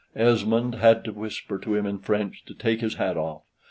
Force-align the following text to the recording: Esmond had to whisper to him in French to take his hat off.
Esmond 0.15 0.73
had 0.73 1.03
to 1.05 1.13
whisper 1.13 1.59
to 1.59 1.75
him 1.75 1.85
in 1.85 1.99
French 1.99 2.43
to 2.45 2.55
take 2.55 2.81
his 2.81 2.95
hat 2.95 3.17
off. 3.17 3.43